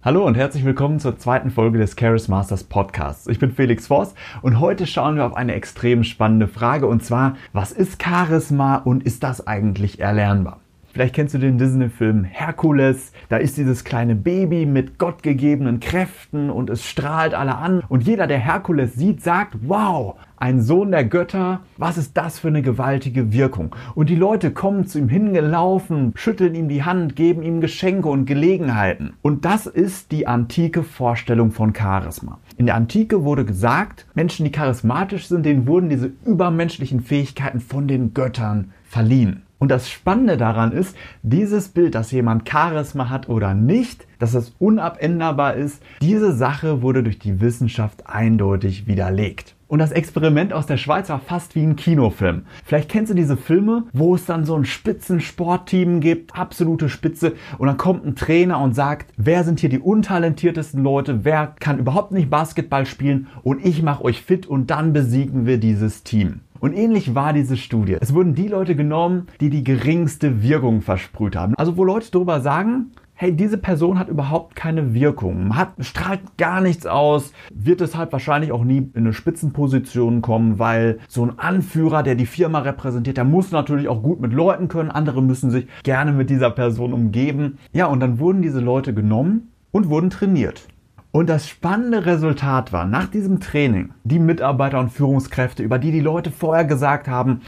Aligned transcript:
Hallo 0.00 0.24
und 0.24 0.36
herzlich 0.36 0.64
willkommen 0.64 1.00
zur 1.00 1.18
zweiten 1.18 1.50
Folge 1.50 1.76
des 1.78 1.96
Charis 1.98 2.28
Masters 2.28 2.62
Podcasts. 2.62 3.26
Ich 3.26 3.40
bin 3.40 3.50
Felix 3.50 3.88
Voss 3.88 4.14
und 4.42 4.60
heute 4.60 4.86
schauen 4.86 5.16
wir 5.16 5.26
auf 5.26 5.34
eine 5.34 5.54
extrem 5.54 6.04
spannende 6.04 6.46
Frage 6.46 6.86
und 6.86 7.02
zwar, 7.02 7.36
was 7.52 7.72
ist 7.72 8.00
Charisma 8.00 8.76
und 8.76 9.02
ist 9.02 9.24
das 9.24 9.48
eigentlich 9.48 9.98
erlernbar? 9.98 10.60
Vielleicht 10.92 11.14
kennst 11.14 11.34
du 11.34 11.38
den 11.38 11.58
Disney-Film 11.58 12.24
Herkules. 12.24 13.12
Da 13.28 13.36
ist 13.36 13.56
dieses 13.56 13.84
kleine 13.84 14.14
Baby 14.14 14.64
mit 14.64 14.98
gottgegebenen 14.98 15.80
Kräften 15.80 16.50
und 16.50 16.70
es 16.70 16.84
strahlt 16.84 17.34
alle 17.34 17.56
an. 17.56 17.82
Und 17.88 18.06
jeder, 18.06 18.26
der 18.26 18.38
Herkules 18.38 18.94
sieht, 18.94 19.22
sagt, 19.22 19.54
wow, 19.62 20.16
ein 20.38 20.62
Sohn 20.62 20.90
der 20.90 21.04
Götter, 21.04 21.60
was 21.76 21.98
ist 21.98 22.16
das 22.16 22.38
für 22.38 22.48
eine 22.48 22.62
gewaltige 22.62 23.32
Wirkung? 23.32 23.74
Und 23.94 24.08
die 24.08 24.16
Leute 24.16 24.50
kommen 24.50 24.86
zu 24.86 24.98
ihm 24.98 25.08
hingelaufen, 25.08 26.12
schütteln 26.14 26.54
ihm 26.54 26.68
die 26.68 26.84
Hand, 26.84 27.16
geben 27.16 27.42
ihm 27.42 27.60
Geschenke 27.60 28.08
und 28.08 28.24
Gelegenheiten. 28.24 29.14
Und 29.20 29.44
das 29.44 29.66
ist 29.66 30.10
die 30.10 30.26
antike 30.26 30.84
Vorstellung 30.84 31.50
von 31.50 31.74
Charisma. 31.74 32.38
In 32.56 32.66
der 32.66 32.76
Antike 32.76 33.24
wurde 33.24 33.44
gesagt, 33.44 34.06
Menschen, 34.14 34.44
die 34.44 34.52
charismatisch 34.52 35.26
sind, 35.28 35.44
denen 35.44 35.66
wurden 35.66 35.90
diese 35.90 36.12
übermenschlichen 36.24 37.00
Fähigkeiten 37.00 37.60
von 37.60 37.88
den 37.88 38.14
Göttern 38.14 38.72
verliehen. 38.84 39.42
Und 39.58 39.70
das 39.70 39.90
Spannende 39.90 40.36
daran 40.36 40.72
ist, 40.72 40.96
dieses 41.22 41.68
Bild, 41.68 41.94
dass 41.94 42.12
jemand 42.12 42.48
Charisma 42.48 43.10
hat 43.10 43.28
oder 43.28 43.54
nicht, 43.54 44.06
dass 44.18 44.34
es 44.34 44.54
unabänderbar 44.58 45.54
ist, 45.54 45.82
diese 46.00 46.32
Sache 46.32 46.82
wurde 46.82 47.02
durch 47.02 47.18
die 47.18 47.40
Wissenschaft 47.40 48.06
eindeutig 48.06 48.86
widerlegt. 48.86 49.56
Und 49.68 49.80
das 49.80 49.92
Experiment 49.92 50.54
aus 50.54 50.66
der 50.66 50.78
Schweiz 50.78 51.10
war 51.10 51.20
fast 51.20 51.54
wie 51.54 51.62
ein 51.62 51.76
Kinofilm. 51.76 52.44
Vielleicht 52.64 52.88
kennst 52.88 53.10
du 53.10 53.14
diese 53.14 53.36
Filme, 53.36 53.84
wo 53.92 54.14
es 54.14 54.24
dann 54.24 54.46
so 54.46 54.56
ein 54.56 54.64
Spitzensportteam 54.64 56.00
gibt, 56.00 56.38
absolute 56.38 56.88
Spitze, 56.88 57.34
und 57.58 57.66
dann 57.66 57.76
kommt 57.76 58.06
ein 58.06 58.16
Trainer 58.16 58.60
und 58.60 58.74
sagt, 58.74 59.12
wer 59.18 59.44
sind 59.44 59.60
hier 59.60 59.68
die 59.68 59.78
untalentiertesten 59.78 60.82
Leute, 60.82 61.24
wer 61.24 61.48
kann 61.60 61.78
überhaupt 61.78 62.12
nicht 62.12 62.30
Basketball 62.30 62.86
spielen 62.86 63.26
und 63.42 63.64
ich 63.64 63.82
mache 63.82 64.04
euch 64.04 64.22
fit 64.22 64.46
und 64.46 64.70
dann 64.70 64.94
besiegen 64.94 65.44
wir 65.44 65.58
dieses 65.58 66.02
Team. 66.02 66.40
Und 66.60 66.72
ähnlich 66.72 67.14
war 67.14 67.32
diese 67.32 67.56
Studie. 67.56 67.96
Es 68.00 68.14
wurden 68.14 68.34
die 68.34 68.48
Leute 68.48 68.74
genommen, 68.74 69.26
die 69.40 69.50
die 69.50 69.64
geringste 69.64 70.42
Wirkung 70.42 70.82
versprüht 70.82 71.36
haben. 71.36 71.54
Also 71.54 71.76
wo 71.76 71.84
Leute 71.84 72.10
darüber 72.10 72.40
sagen, 72.40 72.92
hey, 73.20 73.34
diese 73.34 73.58
Person 73.58 73.98
hat 73.98 74.08
überhaupt 74.08 74.54
keine 74.54 74.94
Wirkung, 74.94 75.56
hat, 75.56 75.72
strahlt 75.80 76.20
gar 76.36 76.60
nichts 76.60 76.86
aus, 76.86 77.32
wird 77.52 77.80
deshalb 77.80 78.12
wahrscheinlich 78.12 78.52
auch 78.52 78.62
nie 78.62 78.78
in 78.78 78.90
eine 78.94 79.12
Spitzenposition 79.12 80.22
kommen, 80.22 80.60
weil 80.60 81.00
so 81.08 81.24
ein 81.24 81.36
Anführer, 81.36 82.04
der 82.04 82.14
die 82.14 82.26
Firma 82.26 82.60
repräsentiert, 82.60 83.16
der 83.16 83.24
muss 83.24 83.50
natürlich 83.50 83.88
auch 83.88 84.04
gut 84.04 84.20
mit 84.20 84.32
Leuten 84.32 84.68
können, 84.68 84.92
andere 84.92 85.20
müssen 85.20 85.50
sich 85.50 85.66
gerne 85.82 86.12
mit 86.12 86.30
dieser 86.30 86.50
Person 86.50 86.92
umgeben. 86.92 87.58
Ja, 87.72 87.86
und 87.86 87.98
dann 87.98 88.20
wurden 88.20 88.40
diese 88.40 88.60
Leute 88.60 88.94
genommen 88.94 89.48
und 89.72 89.88
wurden 89.88 90.10
trainiert. 90.10 90.68
Und 91.10 91.28
das 91.28 91.48
spannende 91.48 92.04
Resultat 92.04 92.72
war, 92.72 92.84
nach 92.84 93.08
diesem 93.08 93.40
Training, 93.40 93.94
die 94.04 94.18
Mitarbeiter 94.18 94.78
und 94.78 94.90
Führungskräfte, 94.90 95.62
über 95.62 95.78
die 95.78 95.90
die 95.90 96.00
Leute 96.00 96.30
vorher 96.30 96.64
gesagt 96.64 97.08
haben, 97.08 97.40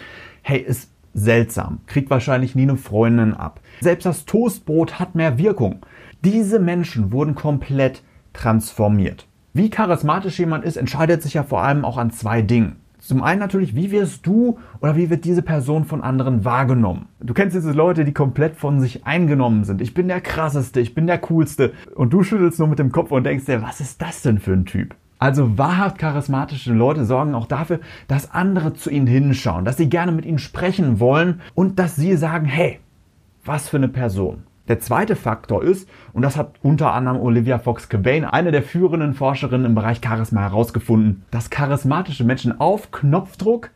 hey, 0.43 0.59
ist 0.59 0.91
seltsam, 1.13 1.81
kriegt 1.87 2.09
wahrscheinlich 2.11 2.55
nie 2.55 2.63
eine 2.63 2.77
Freundin 2.77 3.35
ab. 3.35 3.61
Selbst 3.81 4.07
das 4.07 4.25
Toastbrot 4.25 4.99
hat 4.99 5.15
mehr 5.15 5.39
Wirkung. 5.39 5.85
Diese 6.25 6.59
Menschen 6.59 7.13
wurden 7.13 7.35
komplett 7.35 8.03
transformiert. 8.33 9.27
Wie 9.53 9.69
charismatisch 9.69 10.39
jemand 10.39 10.65
ist, 10.65 10.77
entscheidet 10.77 11.23
sich 11.23 11.35
ja 11.35 11.43
vor 11.43 11.63
allem 11.63 11.85
auch 11.85 11.99
an 11.99 12.13
zwei 12.13 12.41
Dingen. 12.41 12.77
Zum 13.01 13.23
einen 13.23 13.41
natürlich, 13.41 13.75
wie 13.75 13.91
wirst 13.91 14.27
du 14.27 14.59
oder 14.81 14.97
wie 14.97 15.11
wird 15.11 15.25
diese 15.25 15.43
Person 15.43 15.85
von 15.85 16.03
anderen 16.03 16.45
wahrgenommen? 16.45 17.07
Du 17.21 17.35
kennst 17.35 17.57
diese 17.57 17.73
Leute, 17.73 18.05
die 18.05 18.13
komplett 18.13 18.57
von 18.57 18.81
sich 18.81 19.07
eingenommen 19.07 19.65
sind. 19.65 19.81
Ich 19.81 19.95
bin 19.95 20.09
der 20.09 20.21
krasseste, 20.21 20.81
ich 20.81 20.95
bin 20.95 21.07
der 21.07 21.19
coolste. 21.19 21.73
Und 21.95 22.13
du 22.13 22.23
schüttelst 22.23 22.59
nur 22.59 22.69
mit 22.69 22.79
dem 22.79 22.93
Kopf 22.93 23.11
und 23.11 23.25
denkst 23.25 23.47
dir, 23.47 23.63
was 23.63 23.81
ist 23.81 24.01
das 24.03 24.23
denn 24.23 24.39
für 24.39 24.53
ein 24.53 24.67
Typ? 24.67 24.95
Also 25.19 25.59
wahrhaft 25.59 25.99
charismatische 25.99 26.73
Leute 26.73 27.05
sorgen 27.05 27.35
auch 27.35 27.47
dafür, 27.47 27.81
dass 28.09 28.33
andere 28.33 28.73
zu 28.73 28.91
ihnen 28.91 29.07
hinschauen, 29.07 29.67
dass 29.67 29.77
sie 29.77 29.91
gerne 29.91 30.13
mit 30.13 30.25
ihnen 30.25 30.39
sprechen 30.39 30.99
wollen 30.99 31.43
und 31.55 31.79
dass 31.79 31.97
sie 31.97 32.17
sagen, 32.17 32.47
hey, 32.47 32.81
was 33.45 33.69
für 33.69 33.77
eine 33.77 33.89
Person. 33.89 34.45
Der 34.71 34.79
zweite 34.79 35.17
Faktor 35.17 35.65
ist, 35.65 35.89
und 36.13 36.23
das 36.23 36.37
hat 36.37 36.55
unter 36.63 36.95
anderem 36.95 37.19
Olivia 37.21 37.59
Fox-Cabane, 37.59 38.33
eine 38.33 38.53
der 38.53 38.63
führenden 38.63 39.15
Forscherinnen 39.15 39.67
im 39.67 39.75
Bereich 39.75 39.99
Charisma, 40.01 40.43
herausgefunden, 40.43 41.25
dass 41.33 41.51
charismatische 41.51 42.23
Menschen 42.23 42.61
auf 42.61 42.93
Knopfdruck 42.93 43.71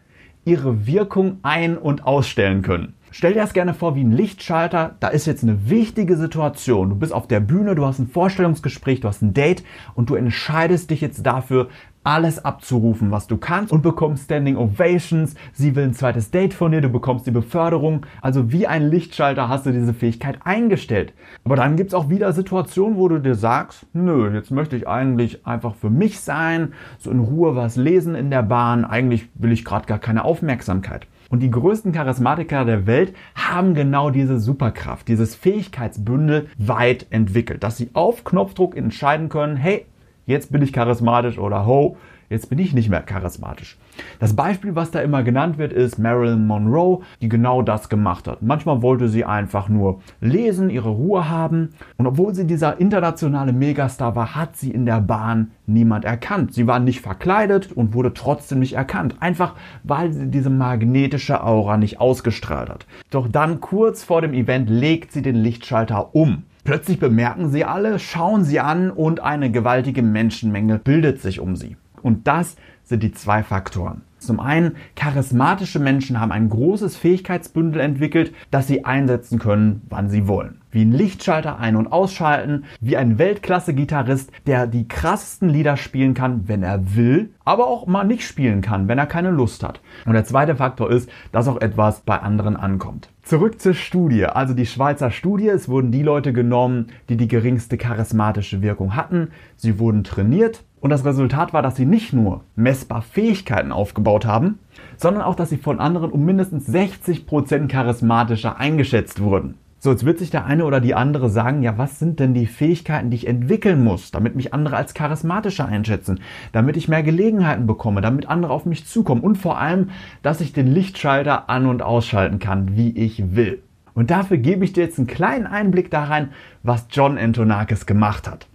ihre 0.45 0.87
Wirkung 0.87 1.39
ein- 1.43 1.79
und 1.79 2.07
ausstellen 2.07 2.63
können. 2.63 2.95
Stell 3.17 3.33
dir 3.33 3.43
das 3.43 3.53
gerne 3.53 3.75
vor 3.75 3.95
wie 3.95 4.03
ein 4.03 4.11
Lichtschalter. 4.11 4.97
Da 4.99 5.07
ist 5.07 5.27
jetzt 5.27 5.45
eine 5.45 5.71
wichtige 5.71 6.17
Situation. 6.17 6.91
Du 6.91 6.97
bist 6.97 7.13
auf 7.13 7.29
der 7.29 7.39
Bühne, 7.39 7.77
du 7.77 7.87
hast 7.87 8.01
ein 8.01 8.09
Vorstellungsgespräch, 8.09 8.99
du 8.99 9.07
hast 9.07 9.23
ein 9.23 9.33
Date 9.33 9.63
und 9.95 10.11
du 10.11 10.17
entscheidest 10.17 10.91
dich 10.91 11.01
jetzt 11.01 11.25
dafür, 11.25 11.69
alles 12.03 12.45
abzurufen, 12.45 13.13
was 13.13 13.29
du 13.29 13.37
kannst 13.37 13.73
und 13.73 13.83
bekommst 13.83 14.25
Standing 14.25 14.57
Ovations. 14.57 15.37
Sie 15.53 15.77
will 15.77 15.85
ein 15.85 15.95
zweites 15.95 16.33
Date 16.33 16.55
von 16.55 16.73
dir, 16.73 16.81
du 16.81 16.89
bekommst 16.89 17.25
die 17.25 17.31
Beförderung. 17.31 18.05
Also 18.21 18.51
wie 18.51 18.67
ein 18.67 18.91
Lichtschalter 18.91 19.49
hast 19.49 19.65
du 19.65 19.71
diese 19.71 19.95
Fähigkeit 19.95 20.41
eingestellt. 20.43 21.13
Aber 21.45 21.55
dann 21.55 21.77
gibt 21.77 21.91
es 21.91 21.95
auch 21.95 22.09
wieder 22.09 22.33
Situationen, 22.33 22.99
wo 22.99 23.07
du 23.07 23.21
dir 23.21 23.37
sagst, 23.37 23.87
nö, 23.93 24.35
jetzt 24.35 24.51
möchte 24.51 24.75
ich 24.75 24.89
eigentlich 24.89 25.47
einfach 25.47 25.77
für 25.77 25.89
mich 25.89 26.19
sein, 26.19 26.73
so 26.99 27.13
in 27.13 27.21
Ruhe 27.21 27.55
was 27.55 27.77
lesen 27.77 28.17
in 28.17 28.33
der 28.33 28.43
Bahn. 28.43 28.85
Eigentlich 28.85 29.29
will 29.35 29.53
ich 29.53 29.65
gerade 29.65 29.87
gar 29.87 30.01
keine 30.01 30.25
Aufmerksamkeit. 30.25 31.07
Und 31.31 31.41
die 31.41 31.51
größten 31.51 31.93
Charismatiker 31.93 32.65
der 32.65 32.87
Welt 32.87 33.15
haben 33.35 33.75
genau 33.75 34.11
diese 34.11 34.39
Superkraft, 34.39 35.09
dieses 35.09 35.35
Fähigkeitsbündel 35.35 36.49
weit 36.59 37.07
entwickelt, 37.11 37.63
dass 37.63 37.77
sie 37.77 37.91
auf 37.93 38.25
Knopfdruck 38.25 38.77
entscheiden 38.77 39.29
können, 39.29 39.57
hey, 39.57 39.87
jetzt 40.27 40.53
bin 40.53 40.63
ich 40.63 40.73
charismatisch 40.73 41.39
oder 41.39 41.67
ho, 41.67 41.97
jetzt 42.31 42.51
bin 42.51 42.59
ich 42.59 42.75
nicht 42.75 42.89
mehr 42.89 43.03
charismatisch. 43.03 43.79
Das 44.19 44.35
Beispiel, 44.35 44.75
was 44.75 44.91
da 44.91 45.01
immer 45.01 45.23
genannt 45.23 45.59
wird, 45.59 45.73
ist 45.73 45.99
Marilyn 45.99 46.47
Monroe, 46.47 47.03
die 47.21 47.29
genau 47.29 47.63
das 47.63 47.89
gemacht 47.89 48.29
hat. 48.29 48.43
Manchmal 48.43 48.83
wollte 48.83 49.09
sie 49.09 49.25
einfach 49.25 49.69
nur 49.69 50.01
lesen, 50.21 50.71
ihre 50.71 50.91
Ruhe 50.91 51.29
haben. 51.29 51.71
Und 51.97 52.07
obwohl 52.07 52.35
sie 52.35 52.47
dieser 52.47 52.81
internationale 52.81 53.53
Megastar 53.53 54.17
war, 54.17 54.35
hat 54.35 54.57
sie 54.57 54.71
in 54.71 54.87
der 54.87 55.01
Bahn 55.01 55.51
niemand 55.67 56.05
erkannt. 56.05 56.55
Sie 56.55 56.67
war 56.67 56.79
nicht 56.79 57.01
verkleidet 57.01 57.73
und 57.73 57.95
wurde 57.95 58.15
trotzdem 58.15 58.61
nicht 58.61 58.75
erkannt. 58.75 59.17
Einfach 59.21 59.55
weil 59.83 60.13
sie 60.13 60.31
diese 60.31 60.51
magnetische 60.51 61.43
Aura 61.43 61.77
nicht 61.77 62.01
ausgestrahlt 62.01 62.71
hat. 62.71 62.87
Doch 63.11 63.29
dann 63.29 63.61
kurz 63.61 64.05
vor 64.05 64.23
dem 64.23 64.35
Event 64.35 64.69
legt 64.71 65.13
sie 65.13 65.23
den 65.23 65.37
Lichtschalter 65.37 66.15
um. 66.15 66.45
Plötzlich 66.65 66.99
bemerken 66.99 67.51
sie 67.51 67.65
alle, 67.65 67.99
schauen 67.99 68.45
sie 68.45 68.61
an 68.61 68.91
und 68.91 69.21
eine 69.21 69.51
gewaltige 69.51 70.03
Menschenmenge 70.03 70.79
bildet 70.79 71.21
sich 71.21 71.41
um 71.41 71.57
sie. 71.57 71.77
Und 72.03 72.27
das 72.27 72.57
sind 72.85 73.03
die 73.03 73.13
zwei 73.13 73.43
Faktoren. 73.43 74.03
Zum 74.25 74.41
einen, 74.41 74.77
charismatische 74.97 75.79
Menschen 75.79 76.19
haben 76.19 76.33
ein 76.33 76.49
großes 76.49 76.97
Fähigkeitsbündel 76.97 77.83
entwickelt, 77.83 78.33
das 78.51 78.67
sie 78.67 78.87
einsetzen 78.87 79.39
können, 79.39 79.83
wann 79.91 80.09
sie 80.09 80.27
wollen. 80.27 80.63
Wie 80.71 80.83
ein 80.83 80.93
Lichtschalter 80.93 81.59
ein- 81.59 81.77
und 81.77 81.93
ausschalten, 81.93 82.65
wie 82.81 82.97
ein 82.97 83.19
Weltklasse-Gitarrist, 83.19 84.33
der 84.47 84.67
die 84.67 84.89
krassesten 84.89 85.51
Lieder 85.51 85.77
spielen 85.77 86.15
kann, 86.15 86.49
wenn 86.49 86.63
er 86.63 86.97
will, 86.97 87.35
aber 87.45 87.67
auch 87.67 87.87
mal 87.87 88.05
nicht 88.05 88.27
spielen 88.27 88.63
kann, 88.63 88.89
wenn 88.89 88.99
er 88.99 89.07
keine 89.07 89.31
Lust 89.31 89.63
hat. 89.63 89.81
Und 90.07 90.15
der 90.15 90.25
zweite 90.25 90.57
Faktor 90.57 90.91
ist, 90.91 91.11
dass 91.31 91.47
auch 91.47 91.61
etwas 91.61 92.01
bei 92.01 92.19
anderen 92.19 92.57
ankommt. 92.57 93.11
Zurück 93.23 93.61
zur 93.61 93.75
Studie, 93.75 94.25
also 94.25 94.55
die 94.55 94.67
Schweizer 94.67 95.11
Studie. 95.11 95.49
Es 95.49 95.69
wurden 95.69 95.93
die 95.93 96.03
Leute 96.03 96.33
genommen, 96.33 96.89
die 97.09 97.17
die 97.17 97.29
geringste 97.29 97.77
charismatische 97.77 98.63
Wirkung 98.63 98.97
hatten. 98.97 99.29
Sie 99.57 99.79
wurden 99.79 100.03
trainiert 100.03 100.65
und 100.85 100.91
das 100.91 101.07
Resultat 101.07 101.55
war, 101.55 101.63
dass 101.63 101.77
sie 101.77 101.87
nicht 101.87 102.13
nur 102.13 102.43
messbar 102.57 103.01
Fähigkeiten 103.01 103.73
aufgebaut 103.73 104.27
haben, 104.27 104.59
sondern 104.99 105.23
auch, 105.23 105.35
dass 105.35 105.49
sie 105.49 105.57
von 105.57 105.81
anderen 105.81 106.13
um 106.13 106.27
mindestens 106.27 106.69
60% 106.69 107.69
charismatischer 107.69 108.59
eingeschätzt 108.59 109.23
wurden. 109.23 109.55
So, 109.79 109.91
jetzt 109.91 110.05
wird 110.05 110.19
sich 110.19 110.29
der 110.29 110.45
eine 110.45 110.67
oder 110.67 110.83
die 110.83 110.95
andere 110.95 111.31
sagen, 111.31 111.63
ja, 111.63 111.79
was 111.79 111.99
sind 111.99 112.21
denn 112.21 112.35
die 112.35 112.45
Fähigkeiten, 112.45 113.09
die 113.09 113.17
ich 113.17 113.27
entwickeln 113.27 113.83
muss, 113.83 114.11
damit 114.11 114.37
mich 114.37 114.53
andere 114.53 114.77
als 114.77 114.93
charismatischer 114.93 115.65
einschätzen, 115.65 116.21
damit 116.53 116.77
ich 116.77 116.87
mehr 116.87 117.03
Gelegenheiten 117.03 117.67
bekomme, 117.67 118.03
damit 118.03 118.29
andere 118.29 118.53
auf 118.53 118.67
mich 118.67 118.85
zukommen 118.85 119.23
und 119.23 119.39
vor 119.39 119.59
allem, 119.59 119.89
dass 120.21 120.43
ich 120.43 120.53
den 120.53 120.67
Lichtschalter 120.67 121.49
an- 121.49 121.65
und 121.65 121.81
ausschalten 121.81 122.41
kann, 122.41 122.77
wie 122.77 122.91
ich 122.91 123.35
will. 123.35 123.63
Und 123.95 124.11
dafür 124.11 124.37
gebe 124.37 124.67
ich 124.67 124.75
dir 124.75 124.85
jetzt 124.85 124.99
einen 124.99 125.07
kleinen 125.07 125.47
Einblick 125.47 125.91
da 125.91 126.05
rein, 126.05 126.29
was 126.63 126.89
John 126.91 127.17
Antonakis 127.17 127.87
gemacht 127.87 128.29
hat. 128.29 128.49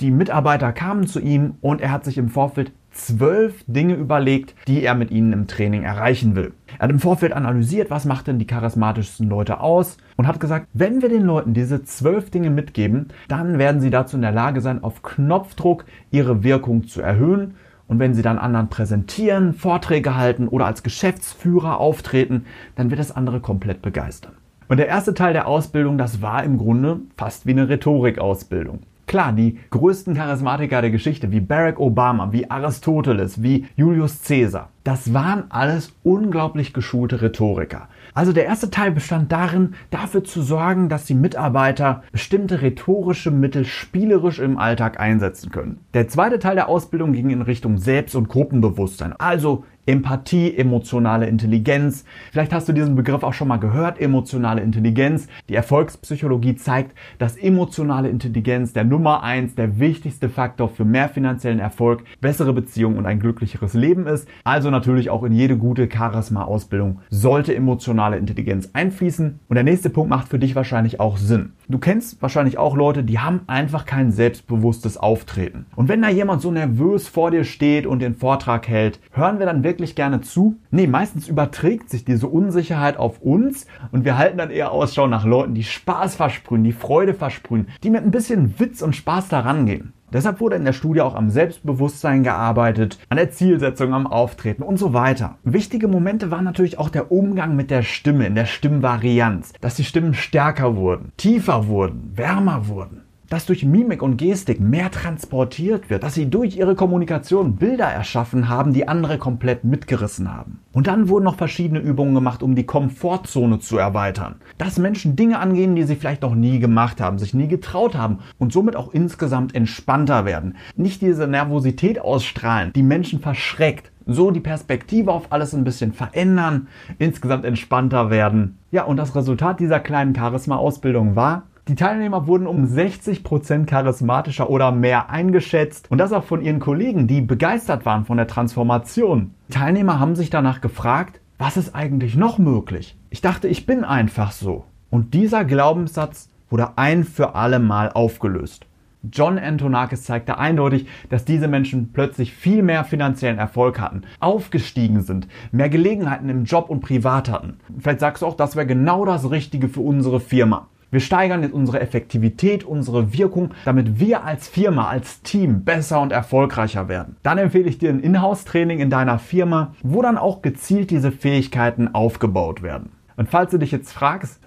Die 0.00 0.10
Mitarbeiter 0.10 0.72
kamen 0.72 1.06
zu 1.06 1.20
ihm 1.20 1.54
und 1.60 1.80
er 1.80 1.92
hat 1.92 2.04
sich 2.04 2.18
im 2.18 2.28
Vorfeld 2.28 2.72
zwölf 2.92 3.64
Dinge 3.66 3.94
überlegt, 3.94 4.54
die 4.66 4.82
er 4.82 4.94
mit 4.94 5.10
ihnen 5.10 5.32
im 5.32 5.46
Training 5.46 5.82
erreichen 5.82 6.34
will. 6.34 6.52
Er 6.78 6.84
hat 6.84 6.90
im 6.90 7.00
Vorfeld 7.00 7.32
analysiert, 7.32 7.90
was 7.90 8.04
macht 8.04 8.26
denn 8.26 8.38
die 8.38 8.46
charismatischsten 8.46 9.28
Leute 9.28 9.60
aus 9.60 9.96
und 10.16 10.26
hat 10.26 10.40
gesagt, 10.40 10.68
wenn 10.72 11.02
wir 11.02 11.08
den 11.08 11.24
Leuten 11.24 11.54
diese 11.54 11.84
zwölf 11.84 12.30
Dinge 12.30 12.50
mitgeben, 12.50 13.08
dann 13.28 13.58
werden 13.58 13.80
sie 13.80 13.90
dazu 13.90 14.16
in 14.16 14.22
der 14.22 14.32
Lage 14.32 14.60
sein, 14.60 14.82
auf 14.82 15.02
Knopfdruck 15.02 15.84
ihre 16.10 16.42
Wirkung 16.42 16.86
zu 16.86 17.00
erhöhen. 17.00 17.54
Und 17.88 17.98
wenn 17.98 18.14
sie 18.14 18.22
dann 18.22 18.38
anderen 18.38 18.68
präsentieren, 18.68 19.52
Vorträge 19.52 20.16
halten 20.16 20.48
oder 20.48 20.64
als 20.64 20.82
Geschäftsführer 20.82 21.78
auftreten, 21.78 22.46
dann 22.74 22.88
wird 22.90 23.00
das 23.00 23.14
andere 23.14 23.40
komplett 23.40 23.82
begeistern. 23.82 24.32
Und 24.68 24.78
der 24.78 24.88
erste 24.88 25.12
Teil 25.12 25.34
der 25.34 25.46
Ausbildung, 25.46 25.98
das 25.98 26.22
war 26.22 26.42
im 26.44 26.56
Grunde 26.56 27.00
fast 27.18 27.44
wie 27.44 27.50
eine 27.50 27.68
Rhetorikausbildung. 27.68 28.80
Klar, 29.12 29.34
die 29.34 29.58
größten 29.68 30.14
Charismatiker 30.14 30.80
der 30.80 30.90
Geschichte, 30.90 31.30
wie 31.30 31.40
Barack 31.40 31.78
Obama, 31.78 32.32
wie 32.32 32.50
Aristoteles, 32.50 33.42
wie 33.42 33.66
Julius 33.76 34.22
Caesar, 34.26 34.70
das 34.84 35.14
waren 35.14 35.44
alles 35.50 35.94
unglaublich 36.02 36.72
geschulte 36.72 37.22
Rhetoriker. 37.22 37.88
Also 38.14 38.32
der 38.32 38.44
erste 38.44 38.70
Teil 38.70 38.90
bestand 38.90 39.32
darin, 39.32 39.74
dafür 39.90 40.24
zu 40.24 40.42
sorgen, 40.42 40.88
dass 40.88 41.04
die 41.04 41.14
Mitarbeiter 41.14 42.02
bestimmte 42.12 42.60
rhetorische 42.60 43.30
Mittel 43.30 43.64
spielerisch 43.64 44.38
im 44.38 44.58
Alltag 44.58 45.00
einsetzen 45.00 45.50
können. 45.50 45.78
Der 45.94 46.08
zweite 46.08 46.38
Teil 46.38 46.56
der 46.56 46.68
Ausbildung 46.68 47.12
ging 47.12 47.30
in 47.30 47.42
Richtung 47.42 47.78
Selbst- 47.78 48.16
und 48.16 48.28
Gruppenbewusstsein. 48.28 49.14
Also 49.14 49.64
Empathie, 49.84 50.56
emotionale 50.56 51.26
Intelligenz. 51.26 52.04
Vielleicht 52.30 52.52
hast 52.52 52.68
du 52.68 52.72
diesen 52.72 52.94
Begriff 52.94 53.24
auch 53.24 53.32
schon 53.32 53.48
mal 53.48 53.56
gehört, 53.56 54.00
emotionale 54.00 54.60
Intelligenz. 54.60 55.26
Die 55.48 55.56
Erfolgspsychologie 55.56 56.54
zeigt, 56.54 56.96
dass 57.18 57.36
emotionale 57.36 58.08
Intelligenz 58.08 58.72
der 58.72 58.84
Nummer 58.84 59.24
eins, 59.24 59.56
der 59.56 59.80
wichtigste 59.80 60.28
Faktor 60.28 60.68
für 60.68 60.84
mehr 60.84 61.08
finanziellen 61.08 61.58
Erfolg, 61.58 62.04
bessere 62.20 62.52
Beziehungen 62.52 62.96
und 62.96 63.06
ein 63.06 63.18
glücklicheres 63.18 63.74
Leben 63.74 64.06
ist. 64.06 64.28
Also 64.44 64.70
natürlich 64.72 65.10
auch 65.10 65.22
in 65.22 65.32
jede 65.32 65.56
gute 65.56 65.88
Charisma-Ausbildung 65.88 66.98
sollte 67.10 67.54
emotionale 67.54 68.16
Intelligenz 68.16 68.70
einfließen. 68.72 69.38
Und 69.48 69.54
der 69.54 69.62
nächste 69.62 69.90
Punkt 69.90 70.10
macht 70.10 70.28
für 70.28 70.40
dich 70.40 70.56
wahrscheinlich 70.56 70.98
auch 70.98 71.16
Sinn. 71.16 71.52
Du 71.68 71.78
kennst 71.78 72.20
wahrscheinlich 72.20 72.58
auch 72.58 72.76
Leute, 72.76 73.04
die 73.04 73.20
haben 73.20 73.42
einfach 73.46 73.86
kein 73.86 74.10
selbstbewusstes 74.10 74.96
Auftreten. 74.96 75.66
Und 75.76 75.88
wenn 75.88 76.02
da 76.02 76.08
jemand 76.08 76.42
so 76.42 76.50
nervös 76.50 77.06
vor 77.06 77.30
dir 77.30 77.44
steht 77.44 77.86
und 77.86 78.00
den 78.00 78.14
Vortrag 78.14 78.66
hält, 78.66 78.98
hören 79.12 79.38
wir 79.38 79.46
dann 79.46 79.62
wirklich 79.62 79.94
gerne 79.94 80.20
zu? 80.20 80.56
Nee, 80.70 80.88
meistens 80.88 81.28
überträgt 81.28 81.90
sich 81.90 82.04
diese 82.04 82.26
Unsicherheit 82.26 82.96
auf 82.96 83.20
uns 83.20 83.66
und 83.92 84.04
wir 84.04 84.18
halten 84.18 84.38
dann 84.38 84.50
eher 84.50 84.72
Ausschau 84.72 85.06
nach 85.06 85.24
Leuten, 85.24 85.54
die 85.54 85.62
Spaß 85.62 86.16
versprühen, 86.16 86.64
die 86.64 86.72
Freude 86.72 87.14
versprühen, 87.14 87.68
die 87.84 87.90
mit 87.90 88.02
ein 88.02 88.10
bisschen 88.10 88.58
Witz 88.58 88.82
und 88.82 88.96
Spaß 88.96 89.28
daran 89.28 89.66
gehen. 89.66 89.92
Deshalb 90.12 90.40
wurde 90.40 90.56
in 90.56 90.64
der 90.64 90.72
Studie 90.72 91.00
auch 91.00 91.14
am 91.14 91.30
Selbstbewusstsein 91.30 92.22
gearbeitet, 92.22 92.98
an 93.08 93.16
der 93.16 93.30
Zielsetzung, 93.30 93.94
am 93.94 94.06
Auftreten 94.06 94.62
und 94.62 94.76
so 94.76 94.92
weiter. 94.92 95.38
Wichtige 95.44 95.88
Momente 95.88 96.30
waren 96.30 96.44
natürlich 96.44 96.78
auch 96.78 96.90
der 96.90 97.10
Umgang 97.10 97.56
mit 97.56 97.70
der 97.70 97.82
Stimme, 97.82 98.26
in 98.26 98.34
der 98.34 98.46
Stimmvarianz, 98.46 99.52
dass 99.60 99.76
die 99.76 99.84
Stimmen 99.84 100.14
stärker 100.14 100.76
wurden, 100.76 101.12
tiefer 101.16 101.66
wurden, 101.66 102.12
wärmer 102.14 102.68
wurden 102.68 103.01
dass 103.32 103.46
durch 103.46 103.64
Mimik 103.64 104.02
und 104.02 104.18
Gestik 104.18 104.60
mehr 104.60 104.90
transportiert 104.90 105.88
wird, 105.88 106.02
dass 106.02 106.12
sie 106.12 106.28
durch 106.28 106.58
ihre 106.58 106.74
Kommunikation 106.74 107.56
Bilder 107.56 107.86
erschaffen 107.86 108.50
haben, 108.50 108.74
die 108.74 108.88
andere 108.88 109.16
komplett 109.16 109.64
mitgerissen 109.64 110.30
haben. 110.30 110.58
Und 110.72 110.86
dann 110.86 111.08
wurden 111.08 111.24
noch 111.24 111.36
verschiedene 111.36 111.80
Übungen 111.80 112.14
gemacht, 112.14 112.42
um 112.42 112.54
die 112.54 112.66
Komfortzone 112.66 113.58
zu 113.58 113.78
erweitern. 113.78 114.34
Dass 114.58 114.78
Menschen 114.78 115.16
Dinge 115.16 115.38
angehen, 115.38 115.74
die 115.76 115.84
sie 115.84 115.96
vielleicht 115.96 116.20
noch 116.20 116.34
nie 116.34 116.58
gemacht 116.58 117.00
haben, 117.00 117.18
sich 117.18 117.32
nie 117.32 117.48
getraut 117.48 117.96
haben 117.96 118.18
und 118.36 118.52
somit 118.52 118.76
auch 118.76 118.92
insgesamt 118.92 119.54
entspannter 119.54 120.26
werden. 120.26 120.56
Nicht 120.76 121.00
diese 121.00 121.26
Nervosität 121.26 122.02
ausstrahlen, 122.02 122.74
die 122.74 122.82
Menschen 122.82 123.20
verschreckt. 123.20 123.90
So 124.04 124.30
die 124.30 124.40
Perspektive 124.40 125.10
auf 125.10 125.28
alles 125.30 125.54
ein 125.54 125.64
bisschen 125.64 125.94
verändern, 125.94 126.68
insgesamt 126.98 127.46
entspannter 127.46 128.10
werden. 128.10 128.58
Ja, 128.72 128.84
und 128.84 128.98
das 128.98 129.16
Resultat 129.16 129.58
dieser 129.58 129.80
kleinen 129.80 130.14
Charisma-Ausbildung 130.14 131.16
war, 131.16 131.44
die 131.68 131.76
Teilnehmer 131.76 132.26
wurden 132.26 132.48
um 132.48 132.64
60% 132.64 133.66
charismatischer 133.66 134.50
oder 134.50 134.72
mehr 134.72 135.10
eingeschätzt 135.10 135.88
und 135.92 135.98
das 135.98 136.12
auch 136.12 136.24
von 136.24 136.42
ihren 136.42 136.58
Kollegen, 136.58 137.06
die 137.06 137.20
begeistert 137.20 137.86
waren 137.86 138.04
von 138.04 138.16
der 138.16 138.26
Transformation. 138.26 139.34
Die 139.48 139.52
Teilnehmer 139.52 140.00
haben 140.00 140.16
sich 140.16 140.28
danach 140.28 140.60
gefragt, 140.60 141.20
was 141.38 141.56
ist 141.56 141.74
eigentlich 141.74 142.16
noch 142.16 142.38
möglich? 142.38 142.96
Ich 143.10 143.20
dachte, 143.20 143.46
ich 143.46 143.64
bin 143.64 143.84
einfach 143.84 144.32
so. 144.32 144.64
Und 144.90 145.14
dieser 145.14 145.44
Glaubenssatz 145.44 146.30
wurde 146.50 146.78
ein 146.78 147.04
für 147.04 147.36
alle 147.36 147.60
Mal 147.60 147.92
aufgelöst. 147.92 148.66
John 149.10 149.38
Antonakis 149.38 150.02
zeigte 150.02 150.38
eindeutig, 150.38 150.86
dass 151.10 151.24
diese 151.24 151.48
Menschen 151.48 151.92
plötzlich 151.92 152.32
viel 152.32 152.62
mehr 152.62 152.84
finanziellen 152.84 153.38
Erfolg 153.38 153.80
hatten, 153.80 154.02
aufgestiegen 154.20 155.02
sind, 155.02 155.28
mehr 155.50 155.68
Gelegenheiten 155.68 156.28
im 156.28 156.44
Job 156.44 156.70
und 156.70 156.80
privat 156.80 157.30
hatten. 157.30 157.58
Vielleicht 157.78 158.00
sagst 158.00 158.22
du 158.22 158.26
auch, 158.26 158.36
das 158.36 158.54
wäre 158.56 158.66
genau 158.66 159.04
das 159.04 159.30
Richtige 159.30 159.68
für 159.68 159.80
unsere 159.80 160.20
Firma. 160.20 160.68
Wir 160.92 161.00
steigern 161.00 161.42
jetzt 161.42 161.54
unsere 161.54 161.80
Effektivität, 161.80 162.64
unsere 162.64 163.14
Wirkung, 163.14 163.52
damit 163.64 163.98
wir 163.98 164.24
als 164.24 164.46
Firma, 164.46 164.88
als 164.88 165.22
Team 165.22 165.64
besser 165.64 166.02
und 166.02 166.12
erfolgreicher 166.12 166.86
werden. 166.86 167.16
Dann 167.22 167.38
empfehle 167.38 167.66
ich 167.66 167.78
dir 167.78 167.88
ein 167.88 168.00
Inhouse-Training 168.00 168.78
in 168.78 168.90
deiner 168.90 169.18
Firma, 169.18 169.74
wo 169.82 170.02
dann 170.02 170.18
auch 170.18 170.42
gezielt 170.42 170.90
diese 170.90 171.10
Fähigkeiten 171.10 171.94
aufgebaut 171.94 172.62
werden. 172.62 172.92
Und 173.16 173.30
falls 173.30 173.52
du 173.52 173.58
dich 173.58 173.72
jetzt 173.72 173.90
fragst, 173.90 174.38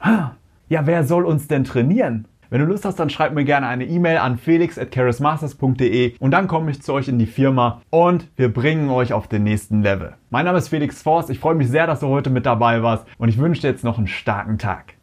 ja, 0.69 0.85
wer 0.85 1.03
soll 1.03 1.25
uns 1.25 1.47
denn 1.47 1.63
trainieren? 1.63 2.27
Wenn 2.51 2.61
du 2.61 2.67
Lust 2.67 2.85
hast, 2.85 2.99
dann 2.99 3.09
schreib 3.09 3.33
mir 3.33 3.43
gerne 3.43 3.65
eine 3.65 3.85
E-Mail 3.85 4.17
an 4.17 4.37
felix.charismasters.de 4.37 6.13
und 6.19 6.29
dann 6.29 6.47
komme 6.47 6.69
ich 6.69 6.79
zu 6.79 6.93
euch 6.93 7.07
in 7.07 7.17
die 7.17 7.25
Firma 7.25 7.81
und 7.89 8.29
wir 8.35 8.53
bringen 8.53 8.91
euch 8.91 9.13
auf 9.13 9.27
den 9.27 9.41
nächsten 9.41 9.81
Level. 9.81 10.13
Mein 10.29 10.45
Name 10.45 10.59
ist 10.59 10.67
Felix 10.67 11.01
Forst, 11.01 11.31
ich 11.31 11.39
freue 11.39 11.55
mich 11.55 11.69
sehr, 11.69 11.87
dass 11.87 12.01
du 12.01 12.07
heute 12.07 12.29
mit 12.29 12.45
dabei 12.45 12.83
warst 12.83 13.07
und 13.17 13.29
ich 13.29 13.39
wünsche 13.39 13.61
dir 13.61 13.69
jetzt 13.69 13.83
noch 13.83 13.97
einen 13.97 14.05
starken 14.05 14.59
Tag. 14.59 14.94